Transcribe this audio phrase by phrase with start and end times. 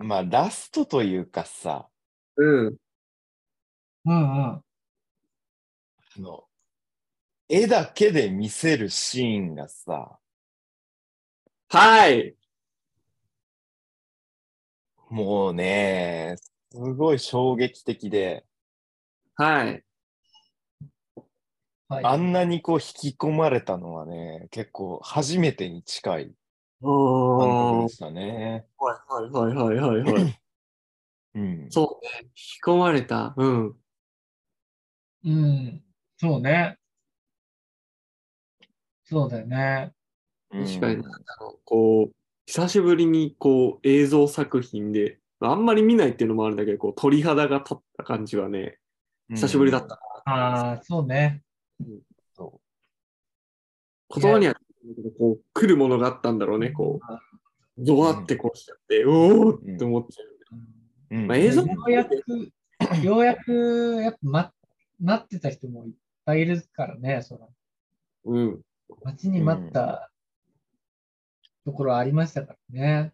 [0.00, 1.88] まあ、ラストというかさ、
[2.36, 2.76] うん。
[4.06, 4.44] うんうん。
[4.56, 4.64] あ
[6.16, 6.44] の、
[7.50, 10.18] 絵だけで見せるシーンがさ、
[11.68, 12.34] はい。
[15.10, 16.36] もうね、
[16.72, 18.46] すごい衝撃的で、
[19.34, 19.84] はい。
[21.88, 22.04] はい。
[22.04, 26.34] あんなにこう引き込まれたのはね、結構初めてに近い
[26.82, 28.66] 感覚でしたね。
[28.78, 30.40] はいはいはいはいはいはい。
[31.34, 31.66] うん。
[31.70, 32.10] そうね。
[32.22, 33.34] 引き込まれた。
[33.36, 33.76] うん。
[35.24, 35.82] うん。
[36.16, 36.78] そうね。
[39.04, 39.92] そうだよね。
[40.50, 42.14] 確かに、うんなんだろう、こう、
[42.46, 48.78] 久しぶりにこう映像作品で、あんまり見ないっていうのもあるんだけど、こう鳥肌が立った感じはね、
[49.30, 50.00] 久しぶりだった。
[50.24, 51.42] ああ、そうね。
[52.34, 52.60] そ
[54.14, 54.54] 言葉には、
[55.18, 57.00] こう来るものがあったんだろうね、こ
[57.78, 60.26] う、ゾワってこうしちゃって、おーって思っちゃう。
[60.26, 61.16] う。
[61.16, 62.14] うんまあ映像ようやく、
[63.02, 64.52] ようやく、やっぱ、ま、
[65.00, 65.92] 待ってた人もいっ
[66.24, 67.48] ぱいいるからね、その、
[68.24, 68.60] うん。
[69.02, 70.10] 待ちに待った
[71.64, 73.12] ところありましたからね。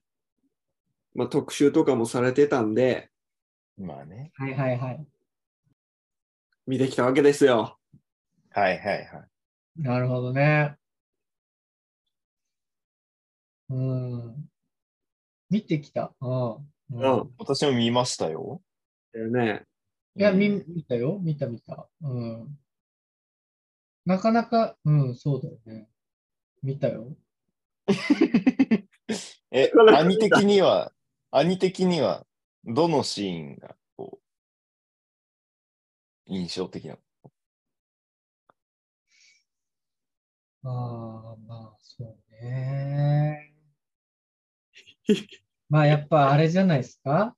[1.15, 3.11] まあ特集とかもされてたんで、
[3.79, 4.33] まあね。
[4.35, 5.07] はいはいはい。
[6.67, 7.79] 見てきたわけですよ。
[8.51, 9.09] はいはいはい。
[9.77, 10.77] なるほどね。
[13.69, 14.48] うん。
[15.50, 16.14] 見てきた。
[16.20, 16.55] うん。
[16.91, 17.36] ううんん。
[17.39, 18.62] 私も見ましたよ。
[19.12, 19.67] だよね。
[20.14, 21.19] いや、見、うん見たよ。
[21.22, 21.89] 見た見た。
[22.00, 22.59] うん。
[24.06, 25.89] なかなか、うん、そうだよね。
[26.62, 27.17] 見たよ。
[29.53, 30.92] え兄的には、
[31.31, 32.27] 兄的には、
[32.64, 34.20] どのシーンが、こう、
[36.28, 37.31] 印象的なの？
[40.64, 40.69] あ
[41.34, 43.46] あ、まあ、そうね。
[45.69, 47.37] まあ、やっぱあれじゃないですか？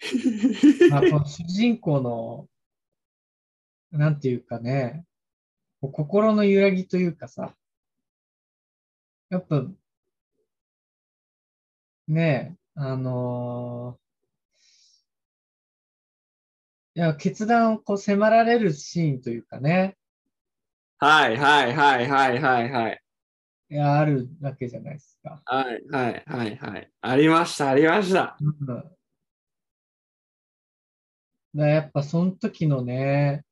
[0.90, 2.48] まあ、この主人公の、
[3.90, 5.04] なんていうかね、
[5.80, 7.56] 心の揺らぎというかさ、
[9.30, 9.64] やっぱ、
[12.08, 14.08] ねえ、あのー
[16.94, 19.96] いや、決断をこう迫られるシーンというかね、
[20.98, 23.02] はいはいはいはいはいはい。
[23.70, 25.42] いや、あるわけじゃないですか。
[25.44, 26.90] はいはいはいはい。
[27.02, 28.36] ありましたありました。
[28.40, 28.98] うん。
[31.54, 33.44] だやっぱその時のね、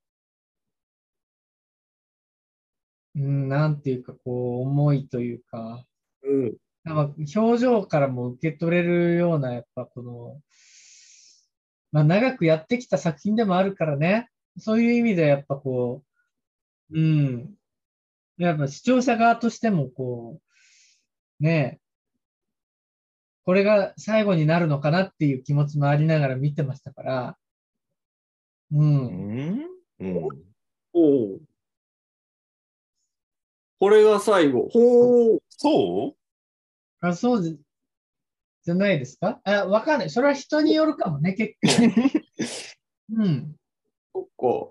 [3.15, 5.85] うん、なんていうか、こう、思いというか、
[6.23, 6.57] うん。
[6.85, 10.41] なんか表情からも受け取れるような、やっぱこの、
[11.93, 16.03] まあ長くやってきた作品でもあるからね、そういう意味でやっぱこ
[16.91, 17.55] う、うん、
[18.39, 20.41] やっぱ視聴者側としてもこ
[21.41, 21.81] う、ねえ、
[23.45, 27.39] これが最後になるのかなっていう気持ちもありながら見てましたから、
[28.73, 29.07] う、うん
[29.59, 29.67] ん
[30.01, 30.25] うん。
[30.95, 31.01] お
[31.37, 31.41] お。
[33.81, 34.69] これが最後。
[34.71, 35.39] ほう。
[35.51, 36.15] そ
[37.03, 37.07] う？
[37.07, 37.59] あ、そうじ
[38.65, 39.41] じゃないですか？
[39.45, 40.11] あ、わかんない。
[40.11, 42.25] それは人によるかもね、結構。
[43.17, 43.57] うん。
[44.15, 44.25] そっ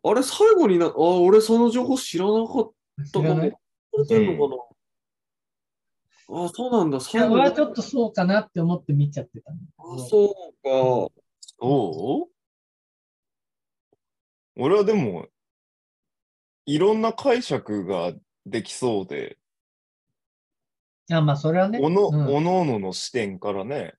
[0.03, 0.09] か。
[0.11, 2.73] あれ最後にな、あ、俺その情報知らなかっ
[3.11, 3.51] たかも。
[3.91, 4.55] これてんのか
[6.27, 6.97] な、あ、そうなんだ。
[6.97, 9.99] いや、最後に俺はちょっとそうかなって思って見ちゃってたあ、ど。
[9.99, 11.13] そうか。
[11.57, 12.31] そう？
[14.57, 15.27] 俺はでも、
[16.65, 18.13] いろんな解釈が
[18.45, 19.37] できそうで、
[21.07, 21.79] いや、まあ、それはね。
[21.81, 23.93] おの、うんおのおのの視点からね、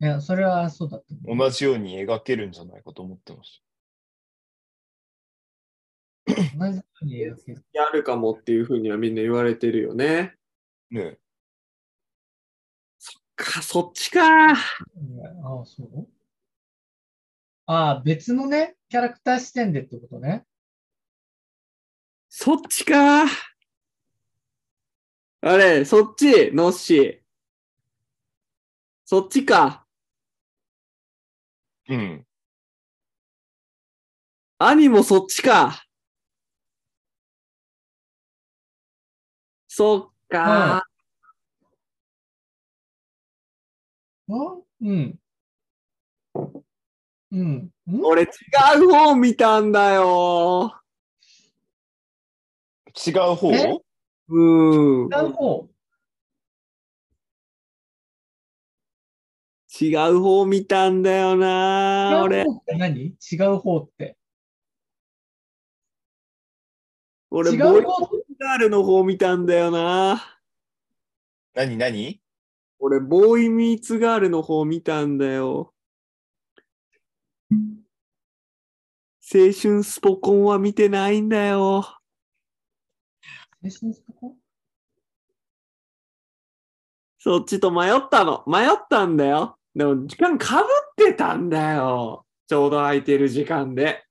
[0.00, 1.38] いや、それはそうだと思う。
[1.38, 3.63] 同じように描けるんじゃないかと思ってまし
[6.26, 6.34] 同
[6.72, 7.20] じように
[7.72, 10.36] やるかもっていうふうにはみんな言われてるよね。
[10.90, 10.96] た。
[10.96, 11.18] ね
[13.36, 14.52] か、そっちか。
[14.52, 14.56] ああ、
[15.64, 16.08] そう？
[17.66, 20.46] ああ、別のね、キャラクター視点でってことね。
[22.28, 23.24] そっちか。
[25.40, 27.18] あれ、そっち、ノッシー。
[29.04, 29.86] そっちか。
[31.88, 32.26] うん。
[34.58, 35.83] 兄もそっちか。
[39.76, 40.84] そっか。
[44.28, 45.18] うんうん。
[47.32, 47.70] うん。
[47.86, 48.26] うん俺違
[48.78, 50.80] う方見たんだよ。
[53.04, 53.52] 違う方？
[53.52, 53.78] え？
[54.28, 55.08] うん。
[55.08, 55.68] 違う方？
[59.80, 62.22] 違う方見たんだよな。
[62.22, 63.00] 俺違う、方って何？
[63.02, 64.16] 違う方って。
[67.36, 68.06] 俺、違ボーイう方
[68.38, 70.38] ガールの方見たんだよな。
[71.52, 72.20] 何何？
[72.78, 75.74] 俺、ボーイミーツガールの方見たんだよ。
[77.50, 81.58] 青春スポコンは見てないんだよ。
[81.64, 81.82] 青
[83.62, 84.36] 春スポコン？
[87.18, 88.44] そっちと迷ったの。
[88.46, 89.58] 迷ったんだよ。
[89.74, 92.26] でも時間かぶってたんだよ。
[92.46, 94.04] ちょうど空いてる時間で。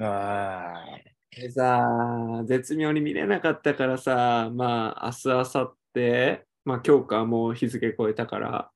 [0.00, 0.99] あ
[1.30, 8.72] でさ、絶妙に見れなかったからさ、まあ、明日、明後日、まあ、今日かもう日付超えたから、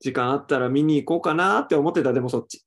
[0.00, 2.64] 時間あったら見に行こうかなって思ってた、でもそっち。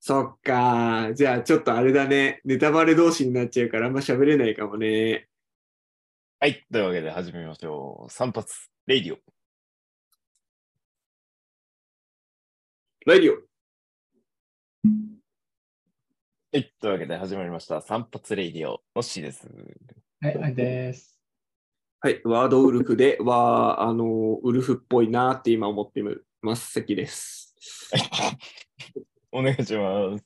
[0.00, 1.10] そっか。
[1.14, 2.40] じゃあ、ちょっとあれだね。
[2.44, 5.28] ネタバレ同士になっちゃうから、あんま喋れないかもね。
[6.40, 6.66] はい。
[6.72, 8.10] というわけで始めましょう。
[8.10, 8.46] 散髪、
[8.86, 9.18] レイディオ。
[13.06, 13.51] ラディオ。
[16.54, 16.70] はい。
[16.82, 17.80] というわけで始まりました。
[17.80, 18.82] 散髪レイディオ。
[18.94, 19.48] のっしーです。
[20.20, 21.18] はい、はいです。
[21.98, 22.20] はい。
[22.24, 26.02] ワードウルフで、は、あの、ウルフっぽいなって今思って
[26.42, 26.70] ます。
[26.72, 27.54] 関です。
[29.32, 30.24] お願いします。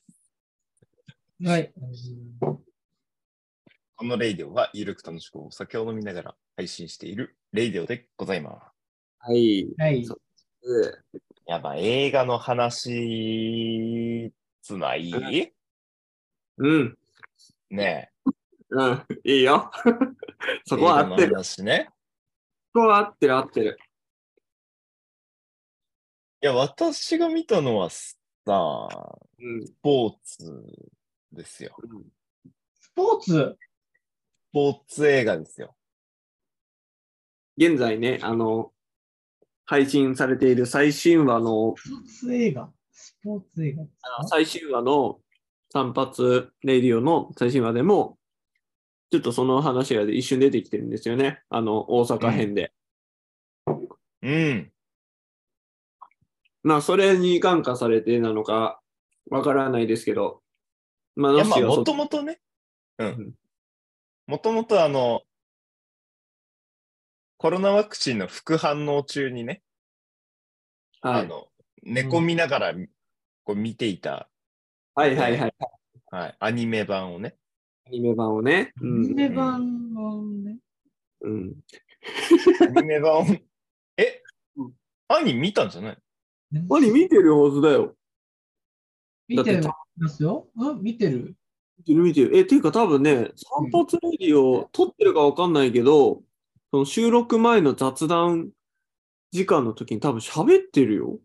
[1.45, 1.73] はい。
[3.95, 8.65] このレイディオは、ゆるく楽しくお酒を飲みながら配信しているレイディオでございます。
[9.19, 9.65] はい。
[9.77, 10.05] はい。
[11.45, 15.09] やばい、映画の話、つない
[16.57, 16.97] うん。
[17.69, 18.11] ね
[18.69, 19.05] うん。
[19.23, 19.71] いいよ。
[20.65, 20.79] そえ。
[20.79, 21.35] こは合ってる。
[21.63, 21.89] ね。
[22.73, 23.77] そこは合ってる、合ってる。
[26.41, 28.07] いや、私が見たのはさ、
[29.39, 29.65] うん。
[29.65, 30.63] スポーツ
[31.31, 31.75] ですよ。
[32.79, 33.31] スポーツ？
[33.31, 35.75] スポーツ映画ですよ。
[37.57, 38.73] 現在ね、あの、
[39.65, 42.73] 配信されている最新話の、スポーツ映画？
[42.91, 44.27] スポーツ映画ですか？
[44.27, 45.19] 最新話の
[45.69, 46.11] 散髪
[46.63, 48.17] レディオの最新話でも、
[49.11, 51.41] ちょっとその話が一瞬出てきてるんですよね。
[51.49, 52.73] あの、大阪編で。
[54.21, 54.71] うん。
[56.63, 58.81] まあ、それに感化されてなのか、
[59.29, 60.41] わからないですけど、
[61.15, 62.39] まあ、いや、まあ、もともとね、
[62.97, 63.33] ううんん。
[64.27, 65.21] もともとあの、
[67.37, 69.61] コロナワクチンの副反応中にね、
[71.01, 71.21] はい。
[71.21, 71.47] あの、
[71.83, 72.73] 寝込みながら、
[73.43, 74.29] こう見ていた、
[74.97, 75.53] はいはいはい。
[76.09, 77.35] はい、アニメ版をね。
[77.85, 78.73] アニメ版をね。
[78.81, 79.13] うアニん。
[79.13, 80.57] メ版のね。
[81.21, 81.53] うん、
[82.61, 83.25] アニメ版を、
[83.97, 84.23] え？
[84.55, 84.73] うん
[85.07, 85.97] 兄見たんじゃない？
[86.51, 87.95] 何見てるはずだよ。
[89.27, 90.47] 見てだますよ。
[90.55, 91.35] うん、見てる？
[91.77, 92.35] 見てる見てる。
[92.35, 93.85] え、っていうか多分ね、散髪
[94.17, 96.23] レディを撮ってるかわかんないけど、
[96.71, 98.49] その収録前の雑談
[99.31, 101.19] 時間の時に多分喋ってるよ。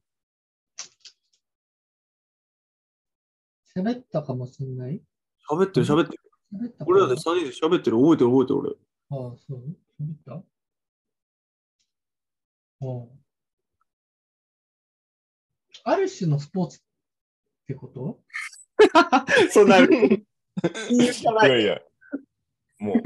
[3.76, 5.00] 喋ったかもしれない？
[5.50, 6.20] 喋ってる喋ってる。
[6.54, 7.96] 喋ったか俺らで3人で喋ってる。
[7.98, 8.70] 覚えてる覚えてる俺。
[9.10, 9.76] ああ、そう？
[10.00, 10.42] 喋った？
[12.82, 13.08] うん。
[15.84, 16.80] ある種のスポーツっ
[17.66, 18.20] てこと？
[19.50, 19.80] そんな、い
[21.48, 21.80] やいや、
[22.78, 22.96] もう、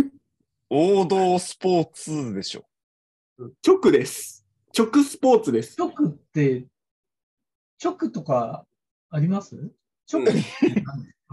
[0.71, 2.67] 王道スポーツでしょ。
[3.67, 4.45] 直です。
[4.77, 5.79] 直スポーツです。
[5.79, 6.67] 直って、
[7.83, 8.67] 直とか
[9.11, 9.71] あります？
[10.13, 10.43] 直って何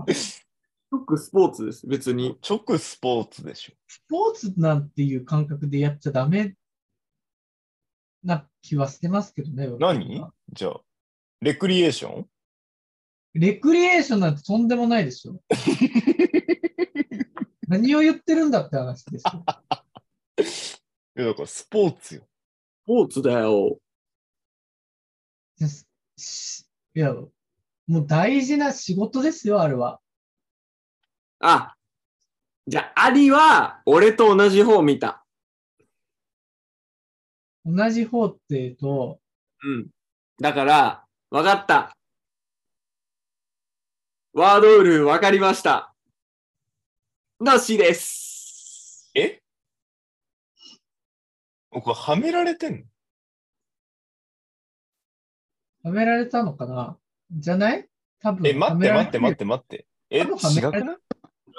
[0.05, 0.45] ですか
[0.91, 1.87] 直スポーツです。
[1.87, 2.37] 別に。
[2.47, 3.73] 直スポーツでしょ。
[3.87, 6.53] スポーツなんていう感覚でやっちゃダメ
[8.24, 9.67] な気はしてますけどね。
[9.79, 10.27] 何？
[10.51, 10.81] じゃあ、
[11.41, 12.27] レクリエーション？
[13.33, 15.41] レクリエーションなんてとんでもないでしょ。
[17.67, 19.43] 何を言ってるんだって話ですよ。
[21.17, 22.27] いや、だからスポーツよ。
[22.83, 23.79] スポーツだよ。
[25.57, 27.15] ですしいや、
[27.87, 29.99] もう大事な仕事ですよ、あれは。
[31.39, 31.75] あ、
[32.65, 35.25] じゃあ、アリは俺と同じ方見た。
[37.65, 39.19] 同じ方っていうと、
[39.63, 39.87] うん。
[40.39, 41.95] だから、わかった。
[44.33, 45.93] ワードウルフわかりました。
[47.39, 49.11] なしです。
[49.13, 49.41] え？
[51.69, 52.85] これはめられてん
[55.83, 55.89] の？
[55.89, 56.97] はめられたのかな？
[57.33, 57.87] じゃない？
[58.21, 58.47] 多分。
[58.47, 59.45] え、待って待って待ってて。
[59.45, 59.85] 待って。
[60.09, 60.29] え、違く
[60.85, 60.97] ない？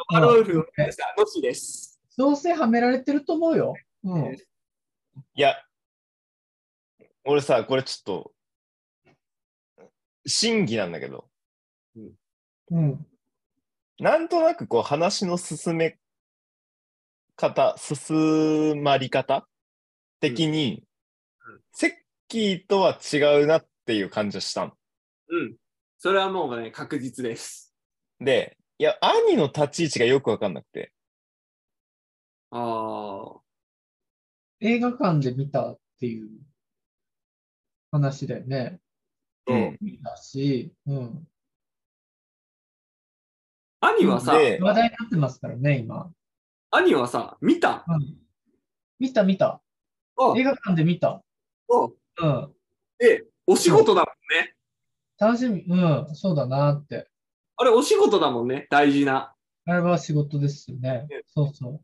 [0.08, 1.40] ワードウルフわかりました。
[1.40, 2.00] です。
[2.16, 3.74] どうせはめられてると思うよ。
[4.04, 4.34] うん。
[4.34, 4.38] い
[5.34, 5.56] や、
[7.24, 8.32] 俺さ、これちょっと、
[10.26, 11.28] 審議なんだけど、
[12.70, 13.06] うん。
[13.98, 15.98] なんとなくこう話の進め
[17.36, 19.46] 方、進まり方
[20.20, 20.84] 的に、うん
[21.76, 21.90] セッ
[22.28, 24.72] キーとは違うなっていう感じがしたの。
[25.28, 25.56] うん。
[26.04, 27.74] それはもうね、確実です。
[28.20, 30.92] で、いや、兄の立ち位置がよくわかんなくて、
[32.50, 33.40] ああ。
[34.60, 36.28] 映画館で見たっていう
[37.90, 38.80] 話だよね。
[39.46, 39.78] うん。
[39.80, 41.26] 見たし、うん。
[43.80, 46.12] 兄はさ、で話題になってますからね、今。
[46.70, 47.82] 兄はさ、見た？
[47.88, 48.18] うん。
[48.98, 49.62] 見た見た。
[50.18, 51.08] あ映画館で見た。
[51.12, 51.24] あ
[52.18, 52.54] うん。
[53.02, 54.53] え、お仕事だもんね。
[55.18, 55.62] 楽しみ。
[55.62, 55.74] う
[56.10, 56.14] ん。
[56.14, 57.08] そうだなって。
[57.56, 58.66] あれ、お仕事だもんね。
[58.70, 59.34] 大事な。
[59.66, 61.22] あれは仕事ですよねね。
[61.26, 61.80] そうそう。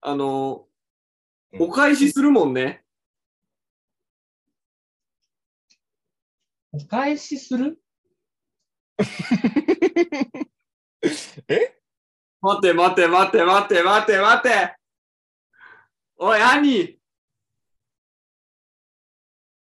[0.00, 0.66] あの
[1.58, 2.82] お返しするもんね。
[6.72, 7.78] お返しする？
[11.48, 11.76] え？
[12.40, 14.76] 待て待て待て待て待て待て。
[16.16, 16.98] おい、兄。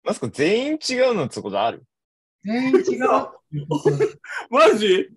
[0.04, 1.84] マスコ全員違うのってことある？
[2.44, 3.10] 全員違う。
[4.50, 5.10] マジ？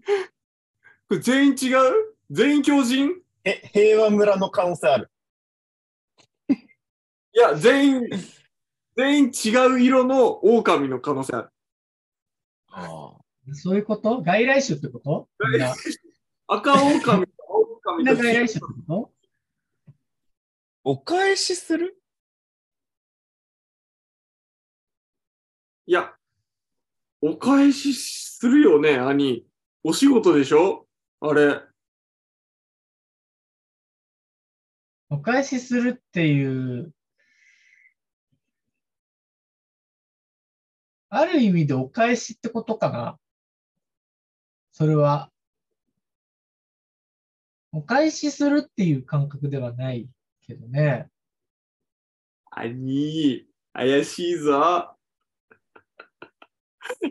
[1.09, 2.17] これ全員違う？
[2.31, 3.11] 全員狂人
[3.45, 5.11] え、平和村の可能性ある。
[6.49, 8.11] いや、全員、
[8.97, 11.49] 全員違う色の狼の可能性ある。
[12.69, 13.17] あ
[13.55, 14.23] そういうこと？
[14.23, 15.29] 外来種ってこと？
[16.47, 19.11] 赤狼とみ狼とんな外来種ってこ
[20.85, 21.97] お返しする？
[25.87, 26.15] いや、
[27.25, 29.47] お返しするよね、兄。
[29.85, 30.89] お仕事でしょ？
[31.21, 31.55] あれ。
[31.55, 31.63] と
[35.09, 36.93] お返しするっていう、
[41.11, 43.19] ある意味でお返しってことかな？
[44.73, 45.31] それは。
[47.71, 50.09] お返しするっていう感覚ではない
[50.45, 51.09] けどね。
[52.51, 54.97] 兄、怪しいぞ。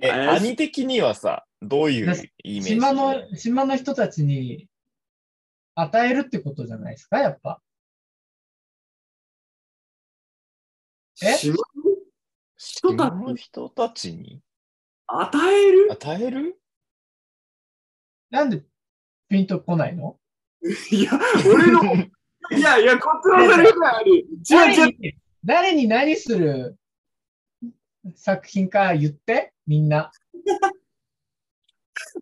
[0.02, 2.14] え、兄的にはさ、どういう
[2.44, 2.70] イメージ？
[2.76, 4.68] 島の、島の人たちに
[5.76, 7.62] 与えるってことじゃないですか、やっぱ？
[11.24, 11.36] え？
[11.38, 11.56] 島
[12.58, 14.42] 島の人たちに？
[15.08, 15.88] 与える？
[15.92, 16.58] 与える？
[18.30, 18.64] なんで
[19.30, 20.18] ピンとこないの？
[20.92, 21.12] いや、
[21.46, 21.82] 俺の、
[22.56, 24.12] いやいや、こっちのセリフがある。
[24.12, 24.26] 違
[24.86, 25.16] う違う。
[25.44, 26.78] 誰に何する
[28.16, 30.12] 作品か言って、みんな。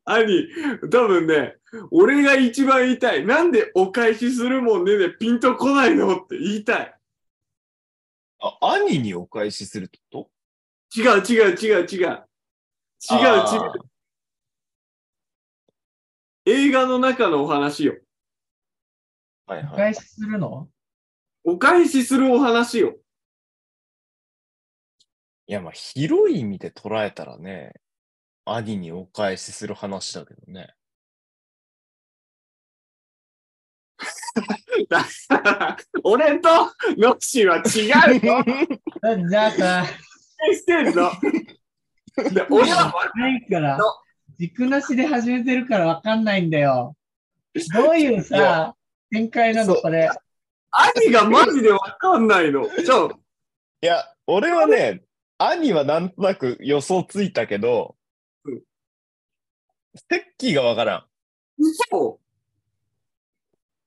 [0.06, 0.48] 兄、
[0.92, 1.58] 多分ね、
[1.92, 3.26] 俺が一番言いたい。
[3.26, 6.96] なんでお返しするもんねでピンとこないのって言いたい。
[8.40, 10.30] あ、兄にお返しするってこ
[10.96, 12.26] 違う違う違う違う。
[13.12, 13.90] 違う違う
[16.46, 17.98] 映画の中のお話よ。
[19.46, 19.74] はいはい。
[19.74, 20.70] お返しするの？
[21.44, 22.98] お返しするお話よ。
[25.50, 27.74] いや、まあ、広い意味で捉えたらね、
[28.46, 30.76] 兄にお返しする話だけどね。
[34.88, 36.50] だから、俺と
[37.00, 37.90] ノッシーは違
[38.20, 38.22] う
[39.18, 39.86] のじゃあさ、
[40.54, 41.10] してんの。
[42.32, 43.86] で俺はないからの、
[44.38, 46.96] 軸なしで始めてるからわかんないんだよ。
[47.74, 48.76] どういうさ、
[49.10, 50.12] 展開なのそうこれ。
[50.70, 52.70] 兄がマジでわかんないの。
[52.70, 53.20] ちょ、
[53.82, 55.02] いや、俺はね、
[55.42, 57.96] 兄はなんとなく予想ついたけど
[58.44, 58.62] うん、
[59.96, 61.06] セッキーがわからん。
[61.58, 62.20] 嘘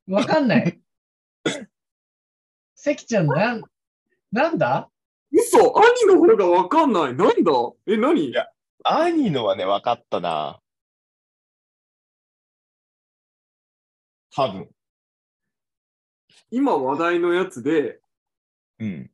[0.08, 0.80] わかんない。
[2.74, 3.62] 関ちゃん、なん、
[4.32, 4.90] なんだ？
[5.30, 7.14] 嘘兄の方がわかんない。
[7.14, 7.52] なんだ？
[7.86, 8.30] え、何？
[8.30, 8.48] いや
[8.84, 10.60] 兄のはね、わかったな。
[14.34, 14.68] 多分。
[16.50, 18.00] 今話題のやつで、
[18.78, 19.10] うん。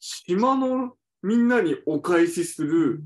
[0.00, 3.02] 島のみんなにお返しする。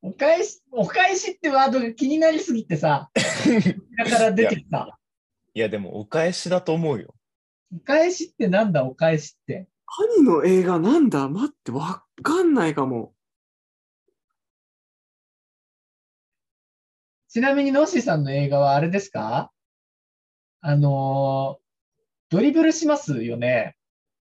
[0.00, 3.10] お返し、お返しってワードが気になりすぎてさ、
[3.98, 5.00] だから出てきた。
[5.52, 7.12] いや、でもお返しだと思うよ。
[7.74, 9.66] お返しってなんだ、お返しって。
[10.16, 11.28] 兄の映画なんだ？
[11.28, 13.12] 待って、わかんないかも。
[17.26, 19.50] ちなみに、ノッシーさんの映画はあれですか？
[20.60, 21.66] あのー
[22.28, 23.75] ドリブルしますよね。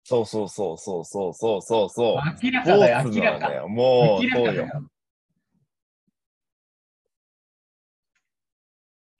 [0.09, 2.15] そうそうそうそうそうそうそうそう。
[2.41, 3.51] 明らかだよ、明らか。
[3.51, 4.45] よもう、明らそうよ。
[4.45, 4.89] かだよ。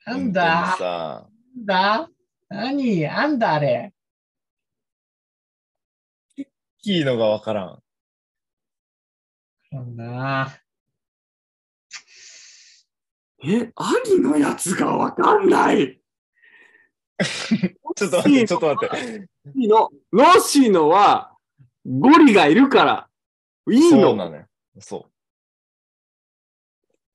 [0.05, 1.27] なんださ、
[1.57, 2.09] なんだ
[2.47, 3.01] 何？
[3.01, 3.93] なんだあれ。
[6.81, 7.83] キーのがわからん。
[9.71, 10.63] なんだ
[13.43, 15.99] え、兄のやつがわかんない。
[17.95, 19.27] ちょっと待って、ちょっと待って。
[19.55, 21.35] 兄の、ロッシーのは、
[21.85, 23.09] ゴリがいるから。
[23.71, 24.45] いいそうのなのよ。
[24.79, 25.11] そう。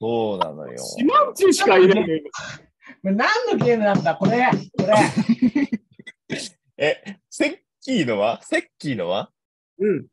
[0.01, 0.79] そうなのよ。
[0.79, 2.25] 島んちしかいない
[3.03, 3.17] 何
[3.47, 4.17] のゲームなんだ？
[4.17, 4.95] これこれ。
[6.77, 7.21] え、
[7.81, 8.41] キーのは？
[8.43, 9.31] セッキーのは？
[9.79, 10.07] うん。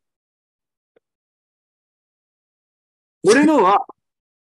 [3.24, 3.84] 俺のは、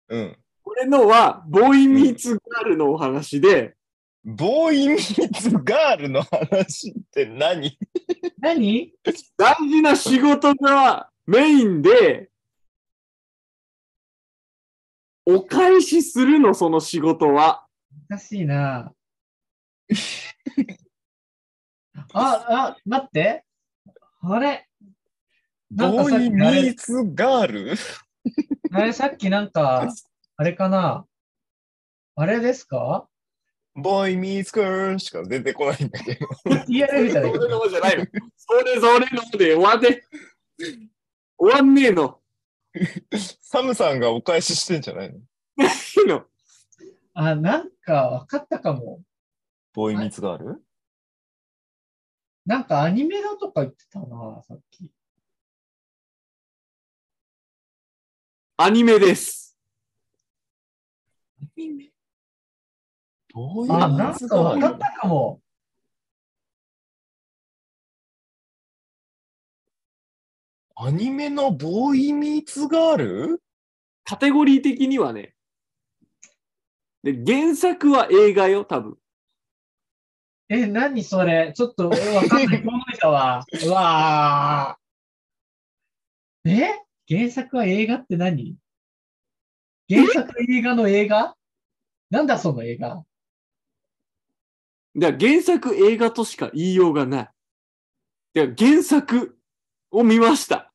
[0.08, 0.36] うん。
[0.64, 3.74] 俺のは、ボーイミーツガールのお話で、
[4.25, 7.78] ボーイミーツガールの話って何？
[8.40, 8.92] 何？
[9.37, 12.28] 大事な仕事がメインで、
[15.25, 17.66] お返しするの、その仕事は。
[18.10, 18.92] おかしいな。
[22.12, 23.44] あ、あ、待って。
[24.20, 24.66] あれ？
[25.70, 27.75] ボーイミーツガール？
[28.72, 29.87] あれ、さっきなんか、
[30.37, 31.06] あれかな？
[32.16, 33.06] あれですか？
[33.75, 36.26] ボーイミーツガールしか出てこないんだけど。
[36.46, 38.06] ?TRF じゃないそれのじゃないの。
[38.37, 40.04] それぞれので終わって。
[41.38, 42.20] 終わんねえの。
[43.40, 45.18] サムさんがお返ししてんじゃないの？
[45.18, 45.20] い
[46.04, 46.25] いの。
[47.14, 49.02] あ、なんか分かったかも。
[49.72, 50.62] ボーイミーツガール
[52.46, 54.90] なんかアニメだとか言ってたな、さっき。
[58.56, 59.56] アニメです。
[63.35, 65.40] ボーイミあ、なんか分かったかも。
[70.76, 73.42] アニメのボーイミーツガール
[74.04, 75.35] カテゴリー的にはね。
[77.02, 78.97] で、原作は映画よ、多分。
[80.49, 81.52] え、何それ？
[81.54, 82.62] ちょっと分かんない。
[82.62, 83.44] 考えたわ。
[83.66, 86.80] うわーえ？
[87.08, 88.56] 原作は映画って何？
[89.90, 91.37] 原作映画の映画？
[92.11, 93.04] なんだその映画？
[94.98, 97.28] だから原作映画としか言いようがない。
[98.34, 99.38] だから原作
[99.90, 100.72] を見ました。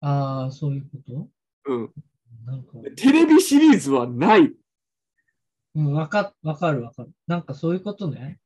[0.00, 1.28] ああ、そういうこと？
[1.66, 1.92] うん。
[2.44, 4.52] なんか、テレビシリーズはない。
[5.74, 7.10] うん、わか、わかるわかる。
[7.26, 8.38] なんかそういうことね。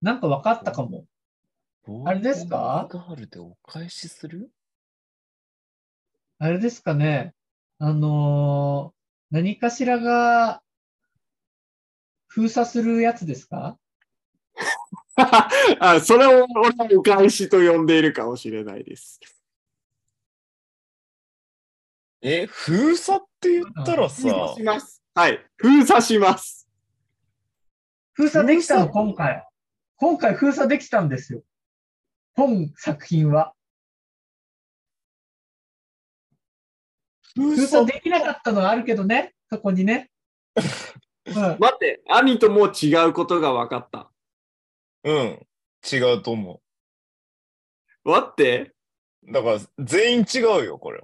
[0.00, 1.06] なんかわかったかも。
[2.06, 2.88] あれですか？
[2.90, 4.50] ガールでお返しする？
[6.38, 7.34] あれですかね。
[7.78, 9.02] あのー
[9.34, 10.60] 何かしらが
[12.34, 13.78] 封鎖するやつですか？
[15.16, 19.20] あそれを俺はお返しと呼んでいるかもしれないです。
[22.22, 25.02] え、封鎖って言ったら封鎖さし、ます。
[25.14, 25.44] はい。
[25.56, 26.66] 封鎖します。
[28.14, 29.46] 封鎖できたの、今回。
[29.96, 31.42] 今回封鎖できたんですよ。
[32.34, 33.54] 本作品は。
[37.34, 39.34] 封封鎖できなかったのはあるけどね。
[39.50, 40.10] 過去にね。
[41.26, 41.34] うん。
[41.34, 44.10] 待って、兄とも違うことが分かった。
[45.04, 45.46] うん、
[45.90, 46.60] 違うと思
[48.04, 48.74] 待って、
[49.28, 49.32] う。
[49.32, 51.02] だから、全員違うよ、これ。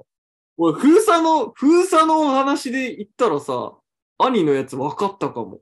[0.56, 3.76] 俺、封鎖の、封鎖のお話で言ったらさ、
[4.18, 5.60] 兄のやつ分かったかも。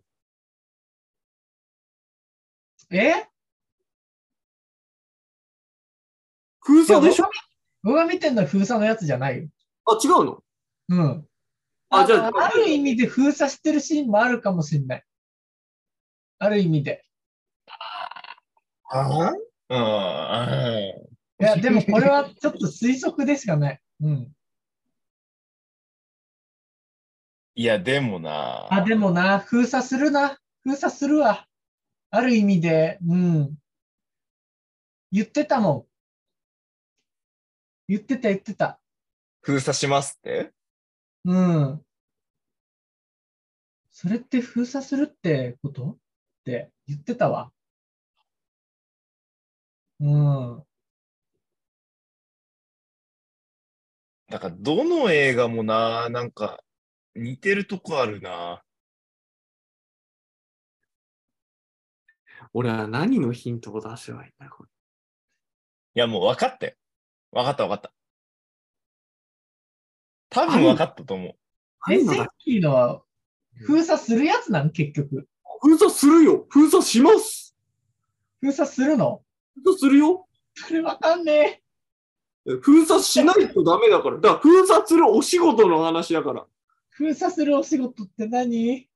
[2.90, 3.26] え？
[6.60, 7.28] 封鎖でしょ？
[7.82, 9.48] 僕が見てるのは封鎖のやつじゃないよ。
[9.84, 10.42] あ、違うの？
[10.88, 11.28] うん。
[12.00, 15.04] あじゃあある意味で封鎖してるシーンもあるかもしれない。
[16.38, 17.04] ある意味で。
[18.88, 19.32] あ
[19.68, 19.78] うん。
[21.38, 23.80] いや、でもこれはちょっと推測でしかない。
[24.00, 24.32] うん。
[27.54, 28.68] いや、でもな。
[28.70, 30.38] あ、でもな、封鎖するな。
[30.62, 31.46] 封鎖するわ。
[32.10, 33.58] ある意味で、うん。
[35.10, 35.86] 言ってたもん。
[37.88, 38.78] 言ってた言ってた。
[39.40, 40.52] 封鎖しますって？
[41.24, 41.85] うん。
[43.98, 45.92] それって封鎖するってこと？
[45.92, 45.96] っ
[46.44, 47.50] て言ってたわ。
[50.00, 50.62] うん。
[54.28, 56.62] だから、どの映画もな、なんか、
[57.14, 58.62] 似てるとこあるな。
[62.52, 64.68] 俺は何のヒントを出せばいいんだ、これ。
[65.94, 66.74] いや、もう分かったよ。
[67.32, 67.94] 分かった分かった。
[70.28, 71.34] 多分分かったと思う。
[71.90, 73.05] え、セッキーのは
[73.64, 75.28] 封鎖するやつなん結局。
[75.62, 77.56] 封鎖するよ封鎖します
[78.40, 79.22] 封鎖するの？
[79.56, 81.62] 封鎖するよそれわかんね
[82.46, 82.52] え。
[82.62, 84.16] 封鎖しないとダメだから。
[84.16, 86.46] だから封鎖するお仕事の話だから。
[86.90, 88.88] 封鎖するお仕事って何？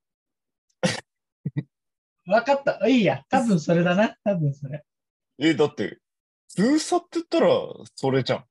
[2.27, 2.87] わかった。
[2.89, 3.25] いいや。
[3.29, 4.17] 多分それだな。
[4.25, 4.85] 多分それ。
[5.39, 5.99] え、だって、
[6.57, 7.49] 封鎖って言ったら、
[7.95, 8.45] それじゃん。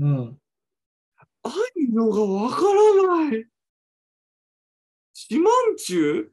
[0.00, 0.38] うん。
[1.42, 3.46] 兄のがわからない。
[5.26, 6.30] 四万中？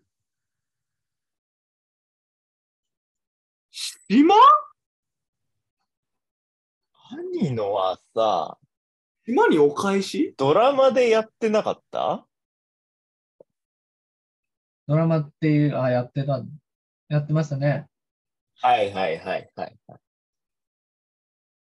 [4.09, 4.35] 島？
[7.39, 8.57] 兄のはさ、
[9.25, 10.33] 島にお返し？
[10.35, 12.27] ドラマでやってなかった？
[14.87, 16.43] ドラマっていう、あ、やってた。
[17.07, 17.87] やってましたね。
[18.59, 19.77] はいはいはいはい。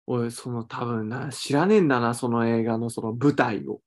[0.08, 3.80] 俺、その多分な、知らねえんだな、その映画のその舞台を。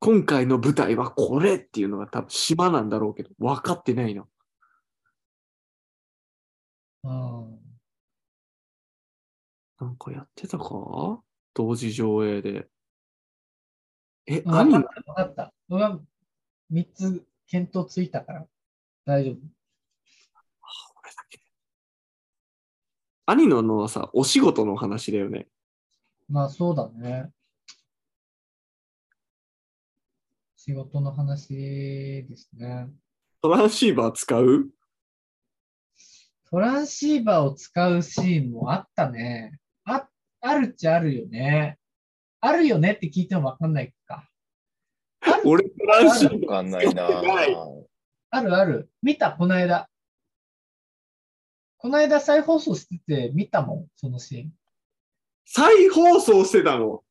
[0.00, 4.28] 今回の舞台はこれっていうのが多分島なんだろうけど、分かってないの。
[7.04, 7.58] うん。
[9.80, 11.22] なんかやってたか？
[11.54, 12.68] 同時上映で。
[14.26, 15.54] え、わ兄のかった、わかった。
[15.68, 15.98] 僕は
[16.72, 18.46] 3つ検討ついたから
[19.04, 19.34] 大丈夫。
[19.34, 19.40] 俺
[21.14, 21.40] だけ。
[23.26, 25.48] 兄ののはさ、お仕事の話だよね。
[26.28, 27.32] まあそうだね。
[30.68, 31.54] 仕事の話
[32.28, 32.88] ですね。
[33.40, 34.66] トランシーバー使う？
[36.50, 39.58] トランシーバーを使うシーンもあったね。
[39.86, 40.06] あ、
[40.42, 41.78] あるっちゃあるよね。
[42.42, 44.28] あるよねって聞いてもわかんないか。
[45.22, 47.08] ある俺トランシーバーわかんないな
[48.28, 48.90] あるある。
[49.00, 49.88] 見た、この間。
[51.78, 54.52] この間再放送してて見たもん、そのシーン。
[55.46, 57.02] 再放送してたの？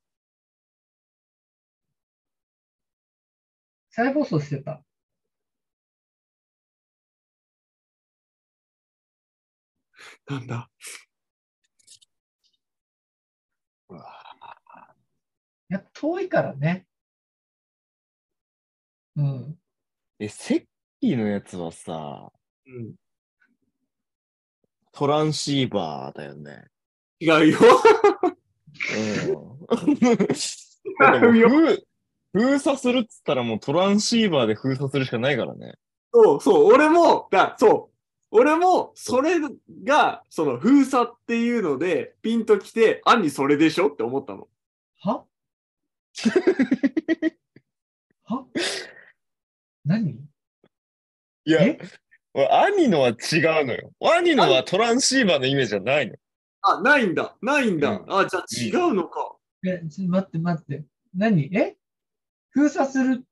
[3.97, 4.83] 再放送してた。
[10.27, 10.69] なんだ？
[13.89, 14.05] うわ
[15.71, 16.85] いや、遠いからね。
[19.15, 19.59] うん。
[20.19, 20.65] え、セッ
[21.01, 22.31] キーのやつはさ、
[22.67, 22.93] うん、
[24.91, 26.67] トランシーバーだよね。
[27.19, 27.59] 違うよ。
[28.95, 29.01] う
[29.33, 29.57] ん。
[31.25, 31.49] 違うよ
[32.33, 35.75] 封封鎖するっつったらもうトランシーバーで封鎖するしかないからね。
[36.13, 37.95] そう、そう、俺も、だそう、
[38.31, 39.35] 俺も、それ
[39.83, 44.47] が、その封鎖っていうので、ピンときて、兄それでしょって思ったの。
[44.99, 45.23] は？
[48.25, 48.45] は？
[49.85, 50.19] 何？
[51.45, 51.61] いや
[52.33, 53.15] 兄のは違う
[53.65, 53.93] のよ。
[54.01, 56.15] 兄のはトランシーバーのイメージじゃないの。
[56.61, 57.91] あ、ないんだ、ないんだ。
[57.91, 59.37] うんあ、じゃあ違うのか。
[59.65, 60.83] え、ちょ待って待って。
[61.15, 61.49] 何？
[61.57, 61.77] え？
[62.51, 63.23] 封鎖する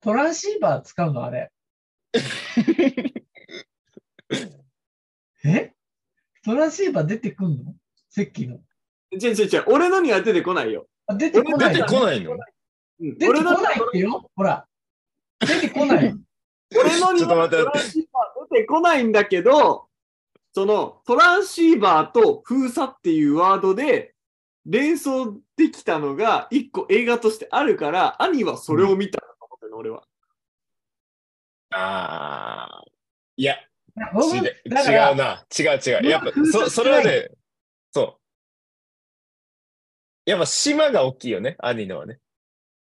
[0.00, 1.24] トランシーバー使うの？
[1.24, 1.50] あれ。
[5.44, 5.72] え？
[6.44, 7.74] トランシーバー出てくんの？
[8.10, 8.60] 席の。
[9.12, 10.86] 違う違う違う、俺のには出てこないよ。
[11.06, 11.74] あ出てこない。
[11.74, 12.36] 出てこないのう
[13.06, 14.30] ん出てこないってよ。
[14.34, 14.66] ほら。
[15.40, 16.14] 出てこない。
[16.76, 19.88] 俺のにちょっとは待ってトランシーバー出てこないんだけど、
[20.52, 24.14] そのトランシーバーと封鎖っていうワードで
[24.64, 30.04] 連想できたのが一個映画としてあるから、兄はそれを見たと思ってるの、俺は。
[31.70, 32.84] ああ。
[33.36, 33.56] いや、
[34.14, 34.44] 僕違う
[35.16, 35.46] な。
[35.58, 36.06] 違う違う。
[36.06, 37.30] やっぱそ、それはね、
[37.92, 38.18] そ
[40.26, 40.30] う。
[40.30, 42.18] やっぱ島が大きいよね、兄のはね。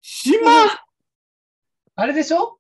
[0.03, 0.51] 島？
[1.97, 2.59] あれでしょ？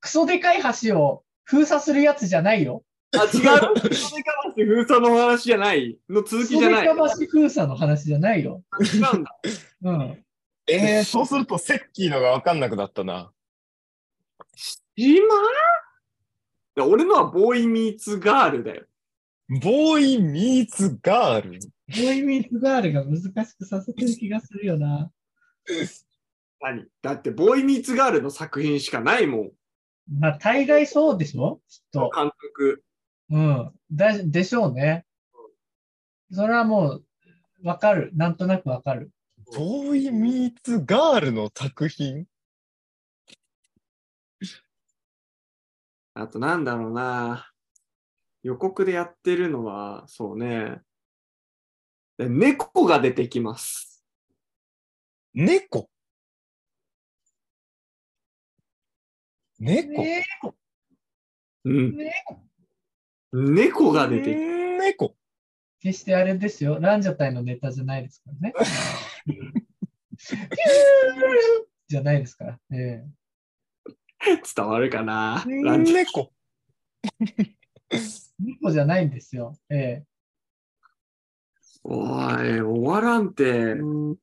[0.00, 2.82] クソでかい橋を封鎖するやつじゃないよ。
[3.12, 3.30] あ、違う。
[3.94, 6.88] それかまし封鎖の話じゃないの続きじゃない。
[6.88, 8.62] でか橋封鎖の話じゃないよ。
[8.80, 9.40] 違うんだ。
[9.82, 10.24] うん。
[10.66, 13.32] えー、そうするとセッキーのがわかんなくなったな。
[14.96, 15.04] 島？
[15.06, 15.18] い
[16.76, 18.84] や俺のはボーイミーツガールだよ。
[19.60, 21.58] ボーイミーツガール？
[21.58, 25.10] ボーイミーツガールが難しくさせてる気がするよな。
[26.60, 26.86] 何？
[27.02, 29.50] だってボーイミーツガールの作品しかないもん。
[30.20, 31.60] まあ、大概そうでしょ？
[31.68, 32.10] きっと。
[32.14, 32.84] 監督。
[33.30, 33.72] うん。
[33.92, 35.06] だ、でしょうね。
[36.32, 37.04] それはもう、
[37.62, 38.10] わかる。
[38.14, 39.10] なんとなくわかる。
[39.56, 42.26] ボーイミーツガールの作品？
[46.14, 47.50] あとなんだろうな。
[48.42, 50.80] 予告でやってるのは、そうね。
[52.16, 54.04] で猫が出てきます。
[55.34, 55.88] 猫？
[59.58, 60.02] 猫？
[60.02, 60.26] ね
[61.64, 61.96] うん。
[61.96, 62.12] ね
[63.32, 65.14] 猫が出てき猫
[65.80, 66.78] 決してあれですよ。
[66.80, 68.54] ランジャタイのネタじゃないですからね。
[71.88, 72.58] じゃないですから。
[72.70, 73.04] え
[74.56, 75.44] 伝わるかな？
[75.46, 76.32] 猫
[77.20, 77.26] え
[78.38, 79.56] 猫じゃないんですよ。
[79.70, 80.04] ええ
[81.82, 81.94] お
[82.42, 83.74] い、終わらんて。
[83.76, 84.16] も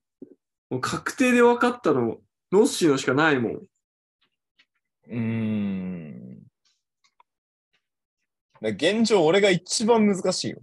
[0.70, 2.18] う確定で分かったの、
[2.52, 3.54] ノッシーのしかないもん。
[3.54, 6.47] うーん。
[8.62, 10.60] だ現状、俺が一番難しいよ。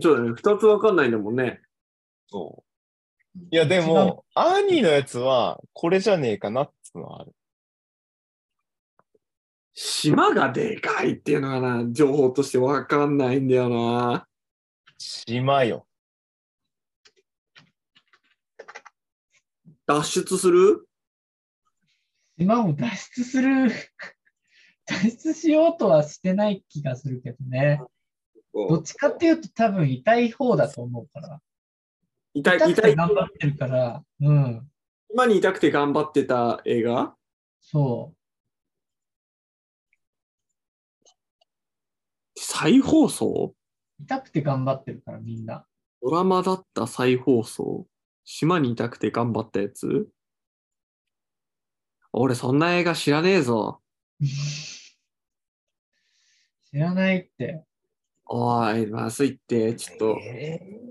[0.00, 1.60] そうだね、二つ分かんないんだもんね。
[2.28, 2.64] そ
[3.36, 3.38] う。
[3.50, 7.32] いや、でも、アーニーのやつは、これじゃねえかなってのはある。
[9.74, 14.26] 島がでかいっていうのがな、情報として分かんないんだよな。
[14.98, 15.86] 島よ。
[19.86, 20.88] 脱出する？
[22.38, 23.70] 島を脱出する？
[24.88, 27.82] 脱出しようとはしてない気がするけどね。
[28.54, 31.40] どっちかっていうと多分痛い方だと思うから。
[32.32, 32.74] 痛い、痛い。
[32.74, 34.68] て頑張ってるから、うん、
[35.12, 37.14] 今に痛くて頑張ってた映画？
[37.60, 38.14] そ
[42.36, 43.54] 再放送？
[44.00, 44.02] う。
[44.02, 45.66] 痛くて頑張ってるからみんな。
[46.00, 47.86] ドラマだった再放送？
[48.24, 50.08] 島にいたくて頑張ったやつ？
[52.12, 53.82] 俺そんな映画知らねえぞ。
[56.70, 57.64] 知らないって。
[58.26, 60.18] おい、まずいって、ちょっと。
[60.20, 60.88] えー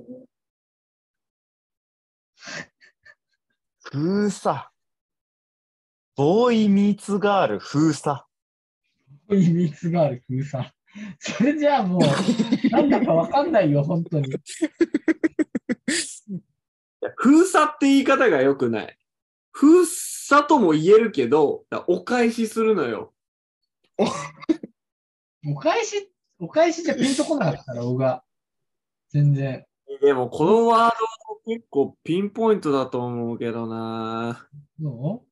[3.89, 4.65] 封鎖。
[6.17, 8.21] ボーイミーツガール封鎖。
[9.29, 10.69] 秘密がある封鎖。
[11.19, 12.01] それじゃあもう、
[12.69, 14.27] なんだかわかんないよ、本当に。
[17.15, 18.97] 封鎖って言い方が良くない。
[19.51, 23.13] 封鎖とも言えるけど、だお返しするのよ。
[25.47, 28.23] お返し、お返しじゃピンとこなかったら、僕が。
[29.09, 29.65] 全然。
[30.01, 34.47] でも、このワード結構ピンポイントだと思うけどな。
[34.79, 35.27] どう？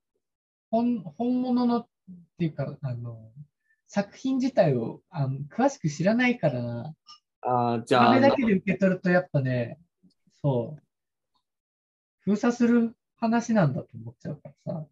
[0.71, 1.87] 本本物のっ
[2.37, 3.31] ていうか、あの、
[3.87, 6.95] 作品自体をあの詳しく知らないからな。
[7.41, 9.77] あーじゃああれ、だけで受け取ると、やっぱね、
[10.41, 10.81] そう。
[12.21, 14.85] 封鎖する話なんだと思っちゃうからさ。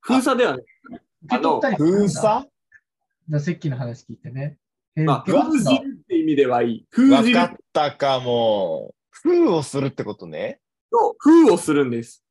[0.00, 2.46] 封鎖ではね、受け取封鎖？
[3.28, 4.58] じゃあ、セッキーの話聞いてね。
[4.94, 6.86] えまあ、封じるって意味ではいい。
[6.90, 8.94] 封じるわかったかも。
[9.10, 10.60] 封をするってことね。
[10.90, 12.24] と封をするんです。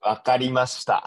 [0.00, 1.04] わかりました。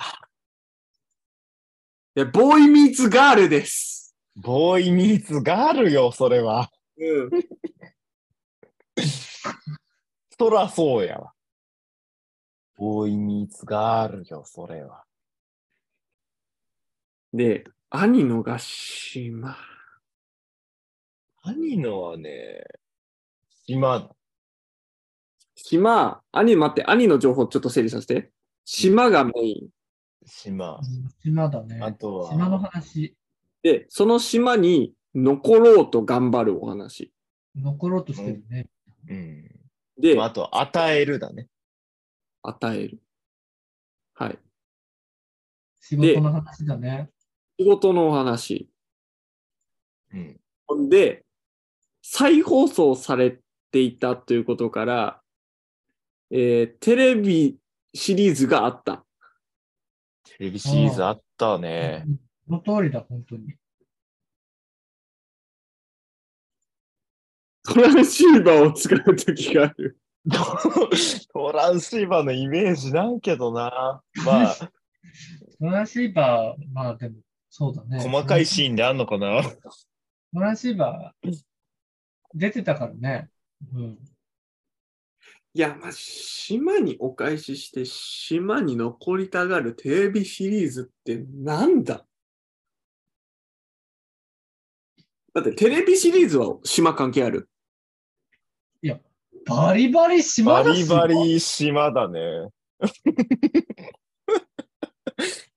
[2.16, 4.16] でボーイミーツガールです。
[4.36, 6.70] ボーイミーツガールよ、それは。
[6.98, 7.30] うん。
[10.38, 11.34] そらそうやわ。
[12.78, 15.04] ボーイミーツガールよ、それは。
[17.34, 19.56] で、兄のが島。
[21.44, 22.64] 兄のはね、
[23.66, 24.10] 島だ。
[25.56, 28.32] 島、兄待って、兄の情報ちょっと整理させて。
[28.66, 29.70] 島がメイン。
[30.26, 30.78] 島。
[30.78, 31.80] うん島だね。
[31.82, 33.16] あとは、島の話、
[33.62, 37.12] で、その島に残ろうと頑張るお話。
[37.56, 38.68] 残ろうとしてるね。
[39.10, 39.50] うん。
[40.00, 41.48] で、あと、与えるだね。
[42.42, 43.00] 与える。
[44.14, 44.40] はい。
[45.82, 47.10] 仕事の話だね。
[47.60, 48.70] 仕事のお話。
[50.14, 50.40] うん。
[50.66, 51.26] ほんで、
[52.02, 53.40] 再放送され
[53.72, 55.22] ていたということから、
[56.32, 57.58] えーテレビ
[57.94, 59.04] シリーズがあった。
[60.38, 62.06] テレビシリーズあったね。
[62.08, 62.20] うん
[62.50, 63.54] その通りだ、本当に。
[67.64, 70.00] トランシーバーを使うときがある。
[71.32, 74.02] トランシーバーのイメージなんけどな。
[74.26, 74.56] まあ、
[75.60, 77.18] トランシーバー、まあでも、
[77.50, 78.00] そうだね。
[78.00, 79.44] 細かいシーンであんのかな？
[79.44, 81.42] トランシーバー、
[82.34, 83.30] 出てたからね。
[83.74, 84.00] うん。
[85.56, 92.06] いや、まあ、島にお返しして、島に残りたがるテレビシリーズってなんだ？
[95.34, 97.50] だってテレビシリーズは島関係ある。
[99.46, 102.50] バリバリ島バリバリ島だね。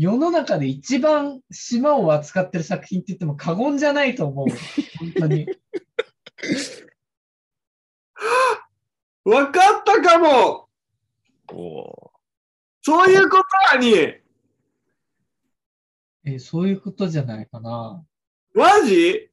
[0.00, 4.46] 世の中で一番島を扱ってる作品って言っても過言じゃないと思う。
[4.98, 5.46] 本当に。
[9.24, 10.70] わかったかも
[11.52, 12.12] お
[12.80, 13.92] そういうことやに
[16.24, 18.02] え、そういうことじゃないかな。
[18.54, 19.30] マジ？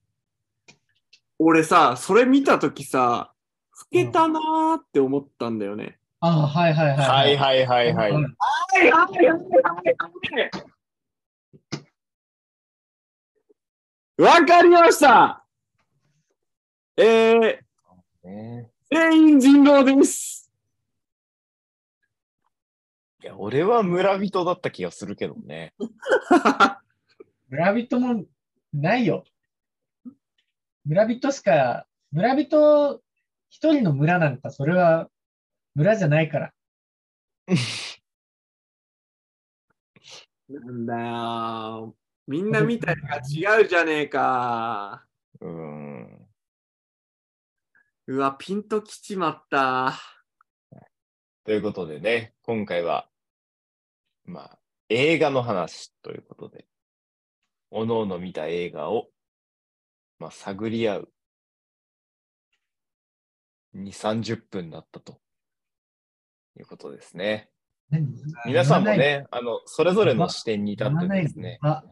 [1.39, 3.31] 俺さ、それ見たときさ、
[3.71, 5.97] 老けたなーって思ったんだよね。
[6.19, 8.25] ああ、はいはいはい、はいはいはいはい。
[8.77, 10.51] はいはいはいはい
[14.21, 15.43] わかりました
[16.97, 20.49] えー、ね全員人狼です。
[23.21, 25.73] いや、俺は村人だった気がするけどね。
[27.49, 28.23] 村人も
[28.73, 29.25] ないよ。
[30.85, 33.01] 村人しか、村人
[33.49, 35.09] 一人の村なんか、それは
[35.75, 36.53] 村じゃないから。
[40.49, 41.95] なんだよ。
[42.25, 45.05] みんな見たのが違うじゃねえか。
[45.41, 46.27] うーん。
[48.07, 49.99] うわ、ピンときちまった。
[51.43, 53.09] ということでね、今回は、
[54.25, 56.65] まあ、映画の話ということで、
[57.69, 59.09] おのおの見た映画を、
[60.19, 61.13] まあ、探り合う、
[63.73, 65.19] 2、30分だったと
[66.57, 67.49] いうことですね。
[67.89, 68.07] 何？
[68.45, 71.83] 皆さんもね、あの、それぞれの視点に立ってですね、あ、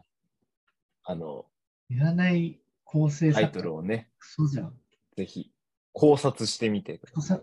[1.04, 1.46] あの、
[1.88, 3.62] 言わない構成タイ作家。
[3.62, 4.74] トルをね、クソじゃん。
[5.16, 5.50] ぜひ
[5.92, 7.40] 考察してみてください。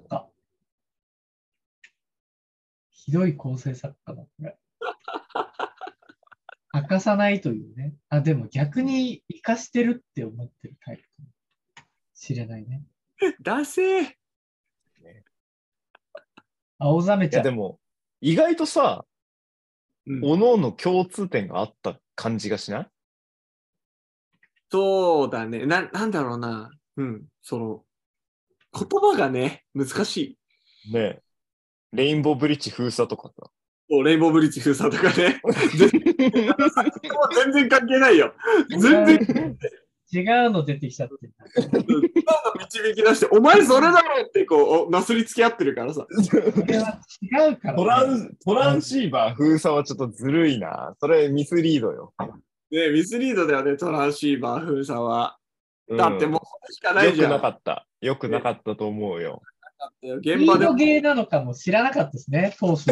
[2.92, 4.58] ひどい構成作家だ、これ。
[6.74, 7.96] 明かさないというね。
[8.10, 11.28] あ、でも逆に生かしてるって思ってるタイプかも
[12.14, 12.84] しれないね。
[13.42, 14.18] 出せ
[16.80, 17.44] 青ざめいや、ちゃう。
[17.44, 17.80] でも、
[18.26, 19.06] 意外とさ、
[20.08, 22.88] うんおのおの共通点があった感じがしない？
[24.72, 25.66] そうだね。
[25.66, 26.72] な、なんだろうな。
[26.98, 27.26] うん。
[27.42, 27.84] その、
[28.74, 30.38] 言葉がね、難し
[30.88, 30.92] い。
[30.94, 31.22] ねえ
[31.94, 33.50] レインボーブリッジ封鎖とかさ。
[33.90, 35.40] そうレインボーブリッジ封鎖とかね。
[35.78, 38.34] 全然 関係ないよ。
[38.70, 39.58] 全然
[40.14, 41.34] 違うの出てきちゃってる。
[42.60, 46.06] 導き出して、お前それだろってこう、おなすりつけ合ってるからさ。
[46.32, 50.96] 違うから、トラントランシーバー封鎖はちょっとずるいな。
[51.00, 52.14] それミスリードよ。
[52.72, 55.38] ねミスリードだよね、トランシーバー封鎖は。
[55.88, 57.32] うんだってもうそれしかないじゃん。
[57.32, 57.88] よくなかった。
[58.00, 59.42] よくなかったと思うよ。
[60.02, 62.92] 現場でリードゲーなのかも知らなかったですね、当初。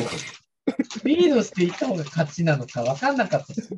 [1.04, 3.70] リードしていった方が勝ちなのか分かんなかったです。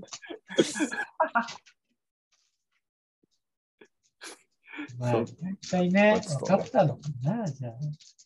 [4.98, 7.74] まあ、そう大体ね、分かったのかな、じゃあ。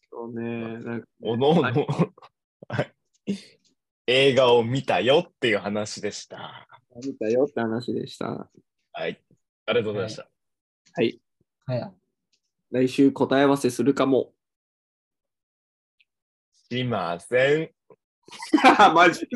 [0.10, 0.78] そうね。
[0.80, 2.94] なんかおのおの、はい
[4.10, 6.66] 映画を見たよっていう話でした。
[7.06, 8.50] 見たよって話でした。
[8.94, 9.22] はい。
[9.66, 10.30] ありがとうございました。
[10.94, 11.22] はい。
[11.66, 11.94] はい。
[12.72, 14.32] 来週答え合わせするかも。
[16.72, 17.72] しません。
[18.96, 19.28] マジ